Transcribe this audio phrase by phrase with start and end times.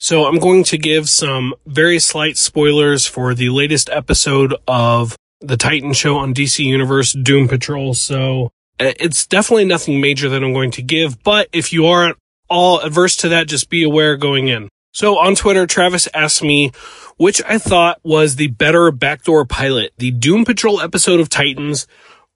[0.00, 5.56] So I'm going to give some very slight spoilers for the latest episode of the
[5.56, 7.94] Titan show on DC Universe Doom Patrol.
[7.94, 12.08] So uh, it's definitely nothing major that I'm going to give, but if you are
[12.08, 12.16] at
[12.48, 14.68] all adverse to that, just be aware going in.
[14.92, 16.72] So on Twitter, Travis asked me
[17.18, 21.86] which I thought was the better backdoor pilot, the Doom Patrol episode of Titans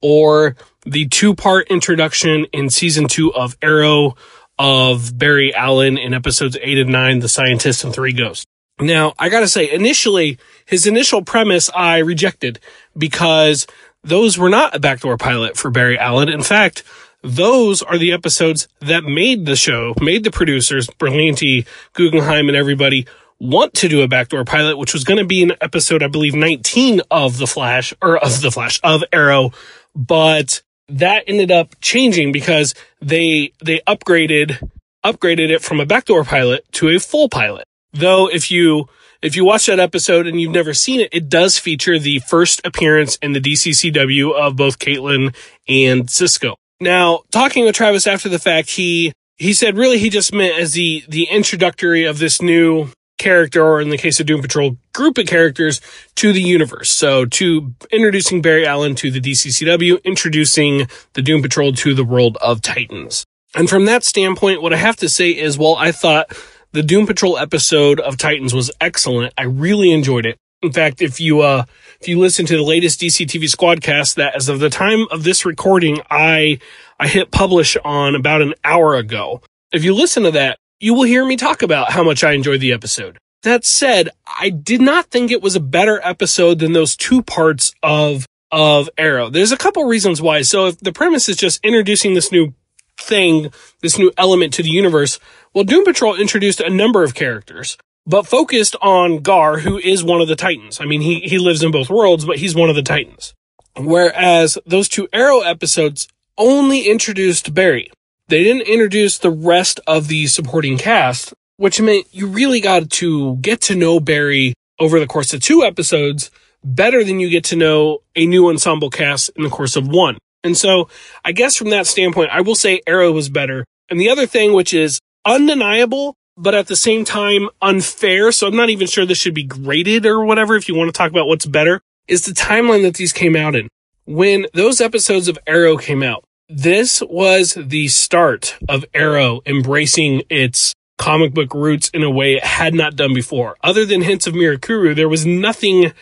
[0.00, 0.56] or
[0.86, 4.14] the two part introduction in season two of Arrow
[4.60, 8.44] of Barry Allen in episodes eight and nine, The Scientist and Three Ghosts.
[8.78, 12.60] Now, I gotta say, initially, his initial premise I rejected
[12.96, 13.66] because
[14.04, 16.28] those were not a backdoor pilot for Barry Allen.
[16.28, 16.82] In fact,
[17.22, 23.06] those are the episodes that made the show, made the producers, Berlanti, Guggenheim, and everybody
[23.38, 26.34] want to do a backdoor pilot, which was going to be an episode, I believe,
[26.34, 29.52] 19 of The Flash, or of The Flash, of Arrow.
[29.94, 34.70] But that ended up changing because they, they upgraded,
[35.04, 37.64] upgraded it from a backdoor pilot to a full pilot.
[37.92, 38.88] Though if you,
[39.22, 42.60] if you watch that episode and you've never seen it, it does feature the first
[42.64, 45.34] appearance in the DCCW of both Caitlin
[45.68, 46.56] and Cisco.
[46.80, 50.72] Now, talking with Travis after the fact, he, he said really he just meant as
[50.72, 52.88] the, the introductory of this new
[53.20, 55.80] character, or in the case of Doom Patrol, group of characters
[56.16, 56.90] to the universe.
[56.90, 62.36] So to introducing Barry Allen to the DCCW, introducing the Doom Patrol to the world
[62.40, 63.24] of Titans.
[63.54, 66.36] And from that standpoint, what I have to say is, well, I thought
[66.72, 69.34] the Doom Patrol episode of Titans was excellent.
[69.36, 70.36] I really enjoyed it.
[70.62, 71.64] In fact, if you, uh,
[72.00, 75.24] if you listen to the latest DC TV Squadcast, that as of the time of
[75.24, 76.58] this recording, I,
[76.98, 79.40] I hit publish on about an hour ago.
[79.72, 82.60] If you listen to that, you will hear me talk about how much I enjoyed
[82.60, 83.18] the episode.
[83.42, 87.72] That said, I did not think it was a better episode than those two parts
[87.82, 89.30] of of Arrow.
[89.30, 90.42] There's a couple reasons why.
[90.42, 92.52] So if the premise is just introducing this new
[92.98, 95.20] thing, this new element to the universe,
[95.54, 100.20] well, Doom Patrol introduced a number of characters, but focused on Gar, who is one
[100.20, 100.80] of the Titans.
[100.80, 103.34] I mean, he, he lives in both worlds, but he's one of the Titans.
[103.76, 107.90] Whereas those two Arrow episodes only introduced Barry.
[108.30, 113.34] They didn't introduce the rest of the supporting cast, which meant you really got to
[113.38, 116.30] get to know Barry over the course of two episodes
[116.62, 120.16] better than you get to know a new ensemble cast in the course of one.
[120.44, 120.88] And so
[121.24, 123.64] I guess from that standpoint, I will say Arrow was better.
[123.88, 128.30] And the other thing, which is undeniable, but at the same time unfair.
[128.30, 130.54] So I'm not even sure this should be graded or whatever.
[130.54, 133.56] If you want to talk about what's better is the timeline that these came out
[133.56, 133.68] in.
[134.06, 140.74] When those episodes of Arrow came out, this was the start of Arrow embracing its
[140.98, 143.56] comic book roots in a way it had not done before.
[143.62, 145.92] Other than hints of Mirakuru, there was nothing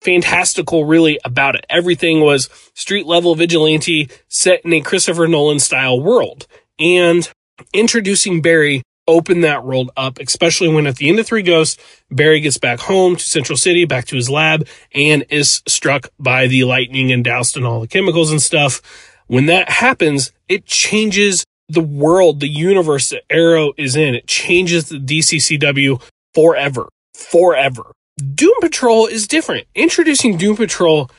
[0.00, 1.66] fantastical really about it.
[1.68, 6.46] Everything was street level vigilante set in a Christopher Nolan style world.
[6.78, 7.28] And
[7.72, 12.40] introducing Barry opened that world up, especially when at the end of Three Ghosts, Barry
[12.40, 16.62] gets back home to Central City, back to his lab, and is struck by the
[16.64, 18.80] lightning and doused in all the chemicals and stuff.
[19.28, 24.14] When that happens, it changes the world, the universe that Arrow is in.
[24.14, 26.02] It changes the DCCW
[26.34, 26.88] forever.
[27.14, 27.92] Forever.
[28.34, 29.66] Doom Patrol is different.
[29.74, 31.10] Introducing Doom Patrol,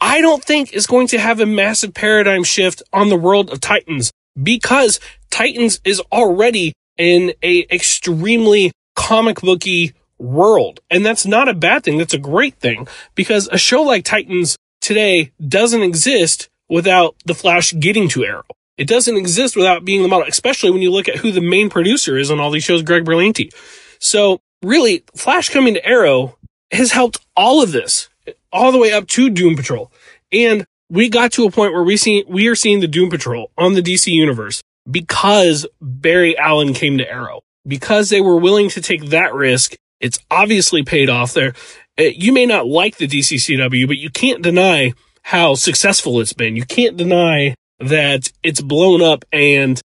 [0.00, 3.60] I don't think is going to have a massive paradigm shift on the world of
[3.60, 10.80] Titans because Titans is already in a extremely comic booky world.
[10.90, 11.98] And that's not a bad thing.
[11.98, 17.72] That's a great thing because a show like Titans today doesn't exist without the Flash
[17.78, 18.42] getting to Arrow.
[18.76, 21.70] It doesn't exist without being the model, especially when you look at who the main
[21.70, 23.54] producer is on all these shows, Greg Berlanti.
[24.00, 26.36] So really, Flash coming to Arrow
[26.72, 28.08] has helped all of this,
[28.52, 29.92] all the way up to Doom Patrol.
[30.32, 33.52] And we got to a point where we see, we are seeing the Doom Patrol
[33.56, 34.60] on the DC universe
[34.90, 37.42] because Barry Allen came to Arrow.
[37.66, 41.54] Because they were willing to take that risk, it's obviously paid off there.
[41.96, 44.92] Uh, you may not like the DCCW, but you can't deny
[45.24, 46.54] how successful it's been.
[46.54, 49.80] You can't deny that it's blown up and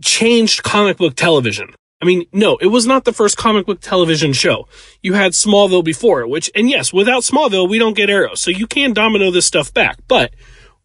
[0.00, 1.74] changed comic book television.
[2.00, 4.68] I mean, no, it was not the first comic book television show.
[5.02, 8.34] You had Smallville before it, which, and yes, without Smallville, we don't get Arrow.
[8.34, 10.32] So you can domino this stuff back, but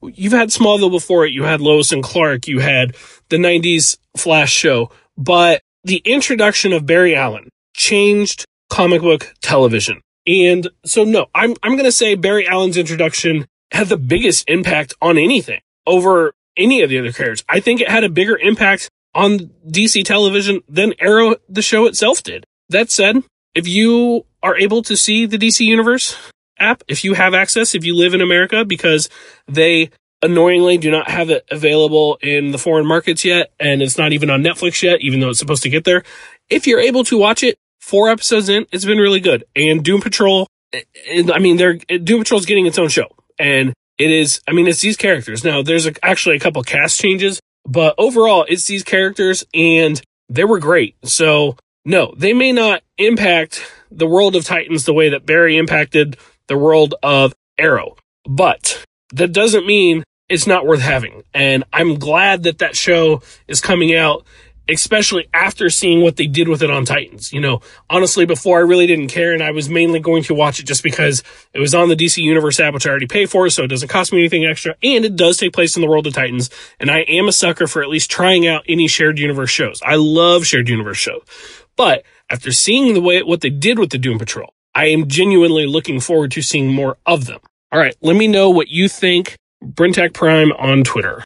[0.01, 1.33] you've had Smallville before it.
[1.33, 2.47] You had Lois and Clark.
[2.47, 2.95] You had
[3.29, 10.01] the 90s Flash show, but the introduction of Barry Allen changed comic book television.
[10.25, 14.93] And so no, I'm, I'm going to say Barry Allen's introduction had the biggest impact
[15.01, 17.43] on anything over any of the other characters.
[17.47, 22.21] I think it had a bigger impact on DC television than Arrow, the show itself
[22.23, 22.45] did.
[22.69, 23.23] That said,
[23.55, 26.15] if you are able to see the DC Universe
[26.59, 29.09] app, if you have access, if you live in America, because
[29.47, 29.89] they
[30.21, 34.29] annoyingly do not have it available in the foreign markets yet, and it's not even
[34.29, 36.03] on Netflix yet, even though it's supposed to get there.
[36.49, 39.45] If you're able to watch it, four episodes in, it's been really good.
[39.55, 43.07] And Doom Patrol, eh, eh, I mean, they're eh, Doom Patrol's getting its own show,
[43.39, 44.41] and it is.
[44.47, 45.43] I mean, it's these characters.
[45.43, 50.43] Now, there's a, actually a couple cast changes, but overall, it's these characters, and they
[50.43, 50.95] were great.
[51.03, 56.17] So, no, they may not impact the world of Titans the way that Barry impacted
[56.47, 57.95] the world of Arrow,
[58.25, 61.23] but that doesn't mean it's not worth having.
[61.33, 64.25] And I'm glad that that show is coming out,
[64.69, 67.33] especially after seeing what they did with it on Titans.
[67.33, 70.59] You know, honestly, before I really didn't care and I was mainly going to watch
[70.59, 71.23] it just because
[71.53, 73.89] it was on the DC Universe app, which I already pay for, so it doesn't
[73.89, 74.75] cost me anything extra.
[74.83, 76.49] And it does take place in the world of Titans.
[76.79, 79.81] And I am a sucker for at least trying out any shared universe shows.
[79.83, 81.23] I love shared universe shows.
[81.75, 85.65] But after seeing the way, what they did with the Doom Patrol, I am genuinely
[85.65, 87.39] looking forward to seeing more of them.
[87.71, 89.35] All right, let me know what you think.
[89.63, 91.17] Brintac Prime on Twitter.